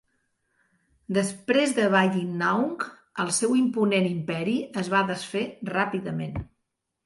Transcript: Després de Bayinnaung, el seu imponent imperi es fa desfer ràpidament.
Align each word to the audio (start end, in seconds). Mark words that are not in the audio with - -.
Després 1.17 1.75
de 1.81 1.85
Bayinnaung, 1.97 2.73
el 3.25 3.31
seu 3.43 3.55
imponent 3.61 4.11
imperi 4.15 4.59
es 4.85 4.93
fa 4.97 5.07
desfer 5.15 5.47
ràpidament. 5.75 6.45